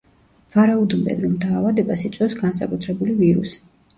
[0.53, 3.63] ვარაუდობენ, რომ დაავადებას იწვევს განსაკუთრებული ვირუსი.